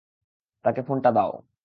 তাকে 0.65 0.81
ফোনটা 0.87 1.09
দাও। 1.11 1.31